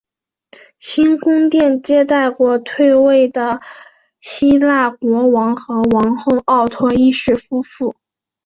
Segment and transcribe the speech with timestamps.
[0.79, 3.61] 新宫殿接待过退位的
[4.19, 7.95] 希腊国王和王后奥托一世夫妇。